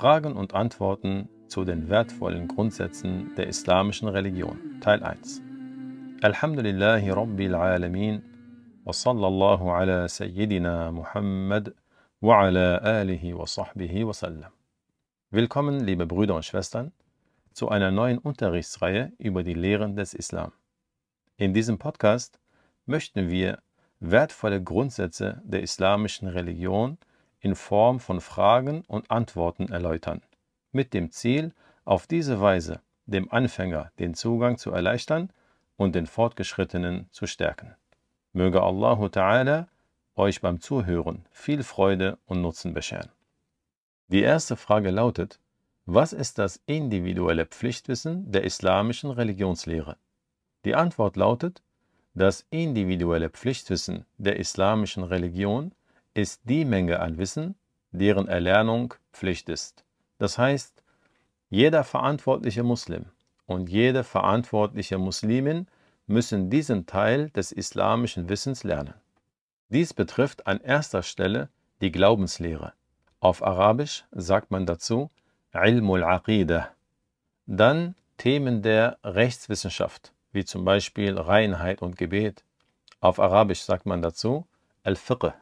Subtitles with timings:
[0.00, 4.80] Fragen und Antworten zu den wertvollen Grundsätzen der islamischen Religion.
[4.80, 5.42] Teil 1.
[6.22, 8.22] Alhamdulillahi Rabbil Alamin
[8.84, 11.74] wa sallallahu ala Sayyidina Muhammad
[12.22, 14.50] wa ala alihi wa sahbihi wa sallam.
[15.30, 16.92] Willkommen, liebe Brüder und Schwestern,
[17.52, 20.52] zu einer neuen Unterrichtsreihe über die Lehren des Islam.
[21.36, 22.40] In diesem Podcast
[22.86, 23.58] möchten wir
[23.98, 26.96] wertvolle Grundsätze der islamischen Religion
[27.40, 30.22] in Form von Fragen und Antworten erläutern,
[30.72, 31.52] mit dem Ziel,
[31.84, 35.32] auf diese Weise dem Anfänger den Zugang zu erleichtern
[35.76, 37.74] und den Fortgeschrittenen zu stärken.
[38.32, 39.66] Möge Allahu Ta'ala
[40.14, 43.10] euch beim Zuhören viel Freude und Nutzen bescheren.
[44.08, 45.40] Die erste Frage lautet,
[45.86, 49.96] was ist das individuelle Pflichtwissen der islamischen Religionslehre?
[50.64, 51.62] Die Antwort lautet,
[52.14, 55.72] das individuelle Pflichtwissen der islamischen Religion
[56.14, 57.54] ist die Menge an Wissen,
[57.92, 59.84] deren Erlernung Pflicht ist.
[60.18, 60.82] Das heißt,
[61.48, 63.06] jeder verantwortliche Muslim
[63.46, 65.66] und jede verantwortliche Muslimin
[66.06, 68.94] müssen diesen Teil des islamischen Wissens lernen.
[69.68, 71.48] Dies betrifft an erster Stelle
[71.80, 72.72] die Glaubenslehre.
[73.20, 75.10] Auf Arabisch sagt man dazu
[75.52, 76.70] Ilmul Aqidah.
[77.46, 82.44] Dann Themen der Rechtswissenschaft, wie zum Beispiel Reinheit und Gebet.
[83.00, 84.46] Auf Arabisch sagt man dazu
[84.82, 85.32] Al-Fiqh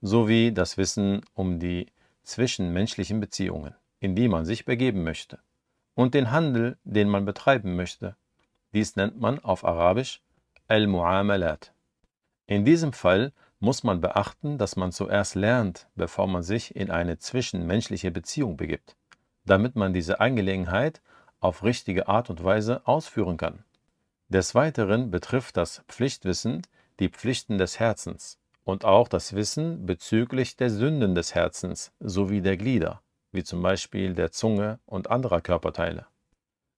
[0.00, 1.86] sowie das Wissen um die
[2.22, 5.38] zwischenmenschlichen Beziehungen, in die man sich begeben möchte,
[5.94, 8.16] und den Handel, den man betreiben möchte.
[8.72, 10.22] Dies nennt man auf Arabisch
[10.68, 11.72] Al-Mu'amalat.
[12.46, 17.18] In diesem Fall muss man beachten, dass man zuerst lernt, bevor man sich in eine
[17.18, 18.96] zwischenmenschliche Beziehung begibt,
[19.44, 21.02] damit man diese Angelegenheit
[21.40, 23.64] auf richtige Art und Weise ausführen kann.
[24.28, 26.62] Des Weiteren betrifft das Pflichtwissen
[27.00, 28.39] die Pflichten des Herzens,
[28.70, 34.14] und auch das Wissen bezüglich der Sünden des Herzens sowie der Glieder, wie zum Beispiel
[34.14, 36.06] der Zunge und anderer Körperteile.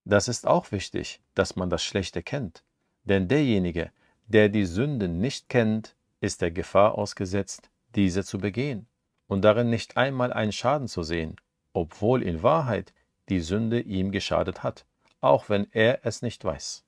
[0.04, 2.64] Das ist auch wichtig, dass man das Schlechte kennt,
[3.04, 3.92] denn derjenige,
[4.26, 8.86] der die Sünden nicht kennt, ist der Gefahr ausgesetzt, diese zu begehen
[9.26, 11.36] und darin nicht einmal einen Schaden zu sehen,
[11.72, 12.92] obwohl in Wahrheit
[13.28, 14.86] die Sünde ihm geschadet hat,
[15.20, 16.84] auch wenn er es nicht weiß.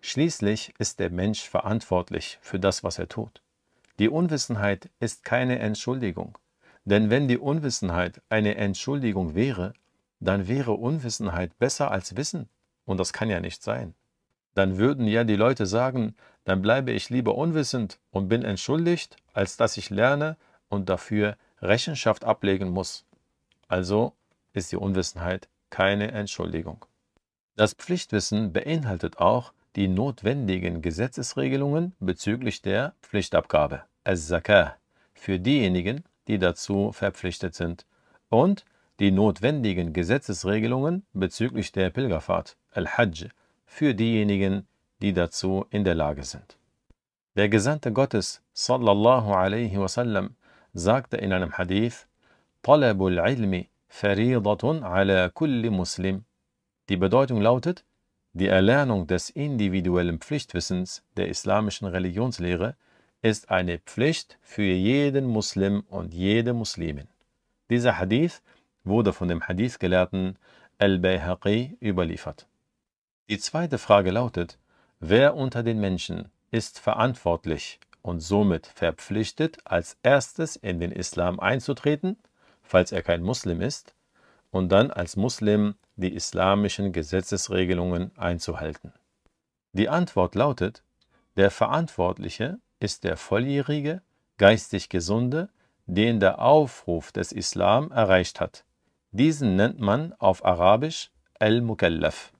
[0.00, 3.43] Schließlich ist der Mensch verantwortlich für das, was er tut.
[3.98, 6.36] Die Unwissenheit ist keine Entschuldigung.
[6.84, 9.72] Denn wenn die Unwissenheit eine Entschuldigung wäre,
[10.20, 12.48] dann wäre Unwissenheit besser als Wissen.
[12.84, 13.94] Und das kann ja nicht sein.
[14.54, 19.56] Dann würden ja die Leute sagen, dann bleibe ich lieber unwissend und bin entschuldigt, als
[19.56, 20.36] dass ich lerne
[20.68, 23.06] und dafür Rechenschaft ablegen muss.
[23.68, 24.12] Also
[24.52, 26.84] ist die Unwissenheit keine Entschuldigung.
[27.56, 34.76] Das Pflichtwissen beinhaltet auch die notwendigen Gesetzesregelungen bezüglich der Pflichtabgabe, al-Zakah,
[35.14, 37.86] für diejenigen, die dazu verpflichtet sind,
[38.28, 38.64] und
[39.00, 43.28] die notwendigen Gesetzesregelungen bezüglich der Pilgerfahrt, al-Hajj,
[43.66, 44.66] für diejenigen,
[45.02, 46.56] die dazu in der Lage sind.
[47.36, 50.36] Der Gesandte Gottes, sallallahu alaihi wasallam,
[50.72, 52.06] sagte in einem Hadith,
[52.62, 53.68] Talabul ilmi
[54.02, 56.24] ala kulli muslim.
[56.88, 57.84] Die Bedeutung lautet,
[58.34, 62.74] die Erlernung des individuellen Pflichtwissens der islamischen Religionslehre
[63.22, 67.06] ist eine Pflicht für jeden Muslim und jede Muslimin.
[67.70, 68.42] Dieser Hadith
[68.82, 70.36] wurde von dem Hadith-Gelehrten
[70.78, 72.48] Al-Bayhaqi überliefert.
[73.30, 74.58] Die zweite Frage lautet,
[74.98, 82.16] wer unter den Menschen ist verantwortlich und somit verpflichtet, als erstes in den Islam einzutreten,
[82.62, 83.94] falls er kein Muslim ist,
[84.54, 88.92] und dann als Muslim die islamischen Gesetzesregelungen einzuhalten?
[89.72, 90.84] Die Antwort lautet,
[91.36, 94.00] der Verantwortliche ist der volljährige,
[94.38, 95.48] geistig Gesunde,
[95.86, 98.64] den der Aufruf des Islam erreicht hat.
[99.10, 101.10] Diesen nennt man auf Arabisch
[101.40, 102.32] Al-Mukallaf.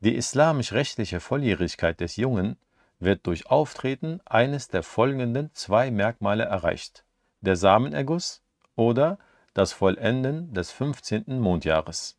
[0.00, 2.56] Die islamisch-rechtliche Volljährigkeit des Jungen
[2.98, 7.04] wird durch Auftreten eines der folgenden zwei Merkmale erreicht:
[7.42, 8.40] der Samenerguss
[8.74, 9.18] oder
[9.54, 11.38] das Vollenden des 15.
[11.38, 12.16] Mondjahres.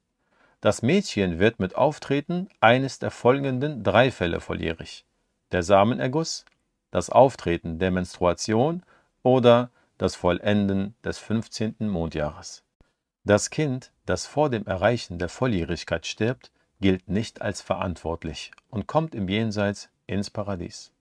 [0.61, 5.05] Das Mädchen wird mit Auftreten eines der folgenden drei Fälle volljährig:
[5.51, 6.45] der Samenerguss,
[6.91, 8.83] das Auftreten der Menstruation
[9.23, 11.75] oder das Vollenden des 15.
[11.79, 12.63] Mondjahres.
[13.23, 16.51] Das Kind, das vor dem Erreichen der Volljährigkeit stirbt,
[16.81, 20.91] gilt nicht als verantwortlich und kommt im Jenseits ins Paradies.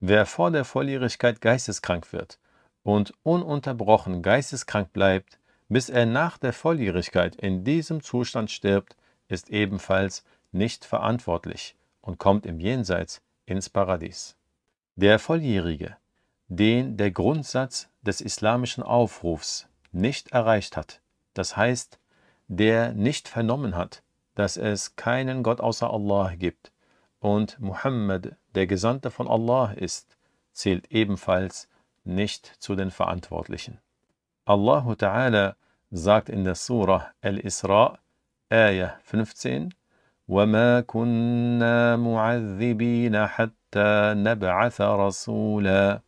[0.00, 2.38] Wer vor der Volljährigkeit geisteskrank wird
[2.84, 5.38] und ununterbrochen geisteskrank bleibt,
[5.68, 8.96] bis er nach der Volljährigkeit in diesem Zustand stirbt,
[9.28, 14.36] ist ebenfalls nicht verantwortlich und kommt im Jenseits ins Paradies.
[14.96, 15.96] Der Volljährige,
[16.48, 21.00] den der Grundsatz des islamischen Aufrufs nicht erreicht hat,
[21.34, 21.98] das heißt,
[22.48, 24.02] der nicht vernommen hat,
[24.34, 26.72] dass es keinen Gott außer Allah gibt
[27.20, 30.16] und Muhammad der Gesandte von Allah ist,
[30.52, 31.68] zählt ebenfalls
[32.04, 33.78] nicht zu den Verantwortlichen.
[34.44, 35.56] Allah Ta'ala
[35.91, 37.99] sagt in der Surah Al-Isra,
[38.49, 39.73] Ayah 15,
[40.27, 46.01] وَمَا كُنَّا مُعَذِّبِينَ حَتَّى نَبْعَثَ رَسُولًا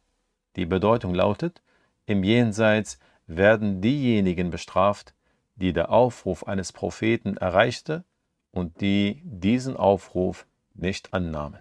[0.56, 1.62] Die Bedeutung lautet,
[2.06, 5.14] im Jenseits werden diejenigen bestraft,
[5.56, 8.04] die der Aufruf eines Propheten erreichte
[8.52, 11.60] und die diesen Aufruf nicht annahmen.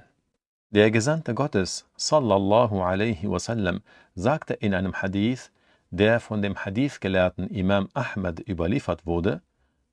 [0.70, 3.82] Der Gesandte Gottes, sallallahu alaihi wasallam,
[4.14, 5.50] sagte in einem Hadith,
[5.90, 9.40] der von dem Hadithgelehrten Imam Ahmad überliefert wurde,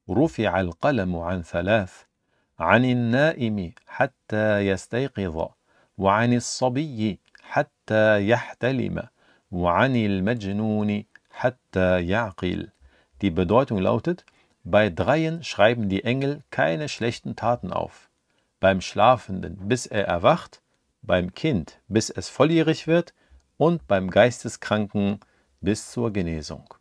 [0.10, 2.06] رفع القلم عن ثلاث
[2.60, 5.48] عن النائم حتى يستيقظ
[5.98, 9.04] وعن الصبي حتى يحتلم
[9.52, 12.69] وعن المجنون حتى يعقل
[13.22, 14.25] Die Bedeutung lautet,
[14.63, 18.10] bei dreien schreiben die Engel keine schlechten Taten auf.
[18.60, 20.62] Beim Schlafenden, bis er erwacht,
[21.04, 23.13] beim Kind, bis es volljährig wird
[23.58, 25.19] und beim Geisteskranken
[25.61, 26.73] bis zur Genesung.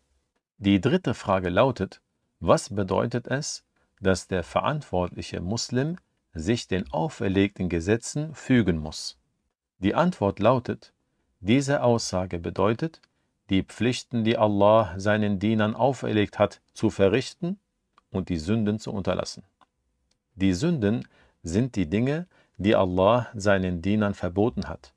[0.58, 2.02] Die dritte Frage lautet,
[2.40, 3.64] was bedeutet es,
[4.00, 5.98] dass der verantwortliche Muslim
[6.34, 9.18] sich den auferlegten Gesetzen fügen muss?
[9.80, 10.94] Die Antwort lautet,
[11.40, 13.02] diese Aussage bedeutet,
[13.50, 17.60] die Pflichten, die Allah seinen Dienern auferlegt hat, zu verrichten
[18.12, 19.44] und die Sünden zu unterlassen.
[20.36, 21.08] Die Sünden
[21.44, 24.94] sind die Dinge, die Allah seinen Dienern verboten hat.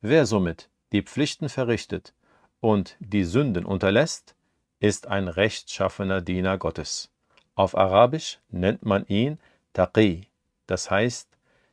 [0.00, 2.14] Wer somit die Pflichten verrichtet
[2.60, 4.34] und die Sünden unterlässt,
[4.78, 7.10] ist ein rechtschaffener Diener Gottes.
[7.54, 9.38] Auf Arabisch nennt man ihn
[9.72, 10.28] Taqi,
[10.66, 11.28] das heißt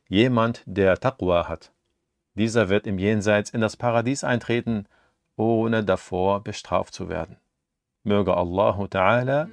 [0.08, 1.72] jemand, der Taqwa hat.
[2.34, 4.86] Dieser wird im Jenseits in das Paradies eintreten
[5.38, 7.36] ohne davor bestraft zu werden.
[8.02, 9.48] Möge Allah Ta'ala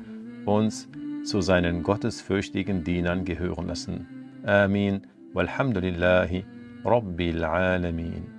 [0.45, 0.89] uns
[1.23, 4.41] zu seinen gottesfürchtigen Dienern gehören lassen.
[4.45, 5.07] Amin.
[5.33, 6.45] Walhamdulillahi
[6.83, 8.34] Rabbil Alamin.